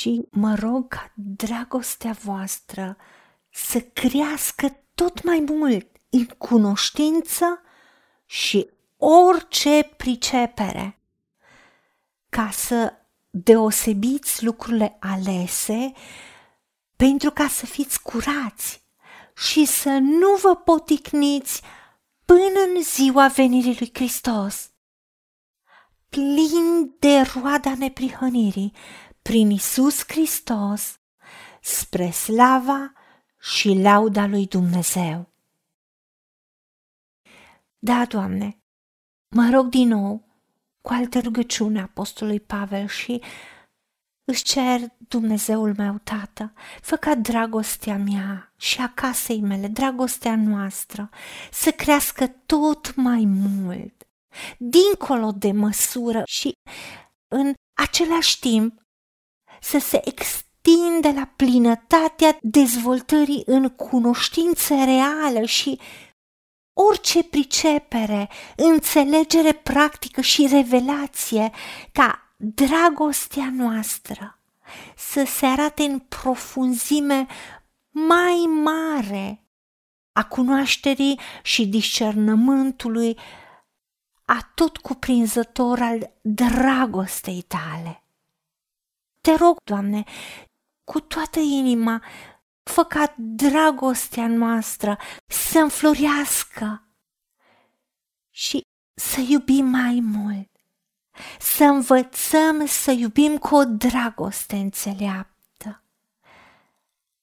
și 0.00 0.28
mă 0.30 0.54
rog 0.54 0.88
ca 0.88 1.12
dragostea 1.14 2.12
voastră 2.12 2.96
să 3.50 3.80
crească 3.80 4.84
tot 4.94 5.22
mai 5.22 5.44
mult 5.46 5.86
în 6.10 6.26
cunoștință 6.26 7.60
și 8.26 8.70
orice 8.96 9.94
pricepere, 9.96 11.00
ca 12.28 12.50
să 12.50 12.92
deosebiți 13.30 14.44
lucrurile 14.44 14.96
alese 15.00 15.92
pentru 16.96 17.30
ca 17.30 17.48
să 17.48 17.66
fiți 17.66 18.02
curați 18.02 18.82
și 19.36 19.64
să 19.64 19.90
nu 19.90 20.36
vă 20.42 20.54
poticniți 20.54 21.62
până 22.24 22.60
în 22.74 22.82
ziua 22.82 23.28
venirii 23.28 23.76
lui 23.78 23.90
Hristos, 23.92 24.70
plin 26.08 26.94
de 26.98 27.20
roada 27.34 27.74
neprihănirii 27.74 28.72
prin 29.22 29.50
Isus 29.50 30.04
Hristos, 30.06 31.00
spre 31.60 32.10
slava 32.10 32.92
și 33.40 33.68
lauda 33.68 34.26
lui 34.26 34.46
Dumnezeu. 34.46 35.32
Da, 37.78 38.04
Doamne, 38.04 38.62
mă 39.28 39.50
rog 39.52 39.66
din 39.66 39.88
nou 39.88 40.28
cu 40.80 40.92
altă 40.92 41.20
rugăciune 41.20 41.80
Apostolului 41.80 42.40
Pavel 42.40 42.86
și 42.86 43.22
îți 44.24 44.42
cer, 44.42 44.80
Dumnezeul 45.08 45.74
meu, 45.76 45.98
Tată, 46.04 46.52
fă 46.80 46.96
ca 46.96 47.14
dragostea 47.14 47.96
mea 47.96 48.52
și 48.56 48.80
a 48.80 48.92
casei 48.94 49.40
mele, 49.40 49.66
dragostea 49.68 50.36
noastră, 50.36 51.10
să 51.50 51.70
crească 51.70 52.26
tot 52.26 52.94
mai 52.94 53.24
mult, 53.26 54.06
dincolo 54.58 55.32
de 55.32 55.52
măsură 55.52 56.22
și 56.26 56.52
în 57.28 57.52
același 57.72 58.38
timp 58.38 58.80
să 59.60 59.78
se 59.78 60.00
extinde 60.04 61.10
la 61.14 61.28
plinătatea 61.36 62.38
dezvoltării 62.42 63.42
în 63.46 63.68
cunoștință 63.68 64.74
reală 64.84 65.44
și 65.44 65.80
orice 66.72 67.22
pricepere, 67.22 68.28
înțelegere 68.56 69.52
practică 69.52 70.20
și 70.20 70.48
revelație 70.50 71.50
ca 71.92 72.34
dragostea 72.36 73.50
noastră 73.52 74.38
să 74.96 75.24
se 75.26 75.46
arate 75.46 75.82
în 75.82 75.98
profunzime 75.98 77.26
mai 77.90 78.44
mare 78.62 79.44
a 80.12 80.24
cunoașterii 80.24 81.20
și 81.42 81.66
discernământului 81.66 83.18
a 84.24 84.50
tot 84.54 84.76
cuprinzător 84.76 85.80
al 85.80 86.12
dragostei 86.20 87.42
tale. 87.42 87.99
Te 89.20 89.34
rog, 89.34 89.56
Doamne, 89.64 90.04
cu 90.84 91.00
toată 91.00 91.38
inima, 91.38 92.02
fă 92.62 92.84
ca 92.84 93.14
dragostea 93.16 94.26
noastră 94.26 94.98
să 95.26 95.58
înflorească 95.58 96.88
și 98.30 98.60
să 98.94 99.20
iubim 99.20 99.64
mai 99.64 100.00
mult, 100.02 100.50
să 101.38 101.64
învățăm 101.64 102.66
să 102.66 102.90
iubim 102.90 103.38
cu 103.38 103.54
o 103.54 103.64
dragoste 103.64 104.56
înțeleaptă, 104.56 105.84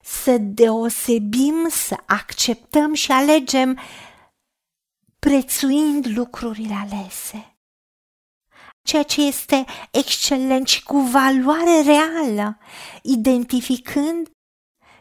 să 0.00 0.36
deosebim, 0.38 1.68
să 1.68 1.96
acceptăm 2.06 2.94
și 2.94 3.12
alegem 3.12 3.78
prețuind 5.18 6.06
lucrurile 6.06 6.74
alese 6.74 7.53
ceea 8.84 9.02
ce 9.02 9.22
este 9.22 9.64
excelent 9.90 10.68
și 10.68 10.82
cu 10.82 10.98
valoare 10.98 11.82
reală, 11.82 12.58
identificând 13.02 14.30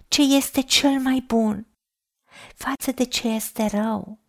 ce 0.07 0.21
este 0.21 0.61
cel 0.61 0.99
mai 0.99 1.23
bun 1.27 1.67
față 2.55 2.91
de 2.91 3.03
ce 3.03 3.27
este 3.27 3.65
rău. 3.65 4.19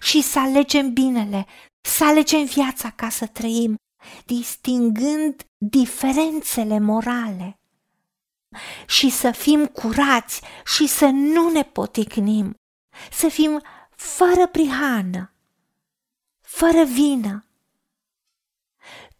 Și 0.00 0.22
să 0.22 0.38
alegem 0.38 0.92
binele, 0.92 1.46
să 1.80 2.04
alegem 2.04 2.44
viața 2.44 2.90
ca 2.90 3.08
să 3.08 3.26
trăim, 3.26 3.76
distingând 4.24 5.46
diferențele 5.58 6.78
morale 6.78 7.56
și 8.86 9.10
să 9.10 9.30
fim 9.30 9.66
curați 9.66 10.40
și 10.64 10.86
să 10.86 11.06
nu 11.06 11.50
ne 11.50 11.62
poticnim, 11.62 12.54
să 13.10 13.28
fim 13.28 13.62
fără 13.90 14.46
prihană, 14.46 15.34
fără 16.40 16.84
vină, 16.84 17.46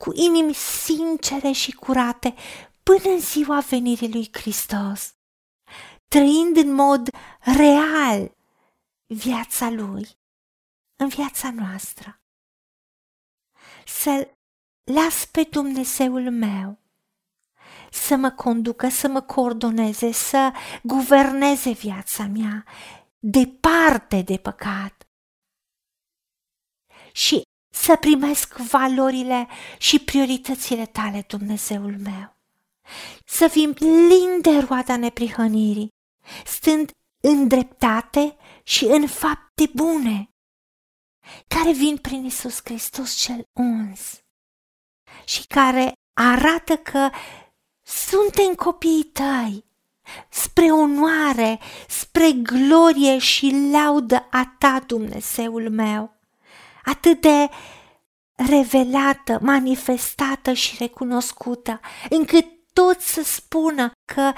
cu 0.03 0.13
inimi 0.15 0.55
sincere 0.55 1.53
și 1.53 1.73
curate 1.73 2.35
până 2.83 3.09
în 3.15 3.21
ziua 3.21 3.61
venirii 3.61 4.13
lui 4.13 4.29
Hristos, 4.33 5.15
trăind 6.09 6.57
în 6.57 6.73
mod 6.73 7.09
real 7.39 8.37
viața 9.07 9.71
lui 9.71 10.09
în 10.97 11.09
viața 11.09 11.51
noastră. 11.51 12.21
Să 13.87 14.35
las 14.93 15.27
pe 15.27 15.43
Dumnezeul 15.51 16.31
meu 16.31 16.79
să 17.91 18.17
mă 18.17 18.31
conducă, 18.31 18.89
să 18.89 19.09
mă 19.09 19.21
coordoneze, 19.21 20.13
să 20.13 20.53
guverneze 20.83 21.71
viața 21.71 22.27
mea 22.27 22.65
departe 23.19 24.23
de 24.23 24.37
păcat. 24.37 25.07
Și 27.13 27.43
să 27.73 27.97
primesc 27.97 28.57
valorile 28.57 29.49
și 29.79 29.99
prioritățile 29.99 30.87
tale, 30.87 31.25
Dumnezeul 31.27 31.97
meu. 31.99 32.37
Să 33.25 33.49
fim 33.49 33.73
plini 33.73 34.41
de 34.41 34.59
roada 34.59 34.97
neprihănirii, 34.97 35.89
stând 36.45 36.91
în 37.23 37.49
dreptate 37.49 38.37
și 38.63 38.85
în 38.85 39.07
fapte 39.07 39.71
bune, 39.75 40.31
care 41.47 41.73
vin 41.73 41.97
prin 41.97 42.25
Isus 42.25 42.61
Hristos 42.65 43.15
cel 43.15 43.43
uns 43.53 44.21
și 45.25 45.47
care 45.47 45.93
arată 46.13 46.77
că 46.77 47.11
suntem 47.83 48.55
copiii 48.55 49.05
tăi, 49.05 49.65
spre 50.29 50.65
onoare, 50.65 51.61
spre 51.89 52.33
glorie 52.33 53.19
și 53.19 53.69
laudă 53.73 54.27
a 54.31 54.55
ta, 54.59 54.81
Dumnezeul 54.87 55.71
meu 55.71 56.22
atât 56.85 57.21
de 57.21 57.49
revelată, 58.35 59.39
manifestată 59.41 60.53
și 60.53 60.77
recunoscută, 60.79 61.81
încât 62.11 62.47
toți 62.73 63.13
să 63.13 63.23
spună 63.23 63.91
că 64.13 64.33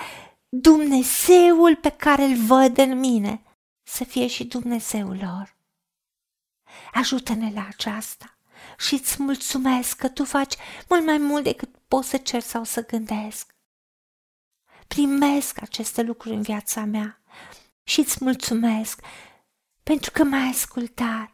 Dumnezeul 0.49 1.77
pe 1.77 1.91
care 1.91 2.22
îl 2.22 2.37
văd 2.37 2.78
în 2.78 2.99
mine 2.99 3.43
să 3.83 4.04
fie 4.04 4.27
și 4.27 4.44
Dumnezeul 4.44 5.16
lor. 5.21 5.56
Ajută-ne 6.93 7.53
la 7.54 7.66
aceasta 7.69 8.38
și 8.78 8.94
îți 8.94 9.22
mulțumesc 9.22 9.97
că 9.97 10.09
tu 10.09 10.25
faci 10.25 10.54
mult 10.88 11.04
mai 11.04 11.19
mult 11.19 11.44
decât 11.44 11.75
pot 11.88 12.04
să 12.04 12.16
cer 12.16 12.41
sau 12.41 12.65
să 12.65 12.87
gândesc. 12.87 13.54
Primesc 14.87 15.62
aceste 15.62 16.03
lucruri 16.03 16.34
în 16.34 16.43
viața 16.43 16.84
mea 16.84 17.21
și 17.83 18.00
îți 18.00 18.16
mulțumesc 18.21 19.00
pentru 19.83 20.10
că 20.10 20.25
m-ai 20.25 20.49
ascultat 20.49 21.34